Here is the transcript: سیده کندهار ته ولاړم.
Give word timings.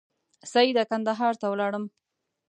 سیده 0.51 0.83
کندهار 0.89 1.33
ته 1.41 1.45
ولاړم. 1.49 1.85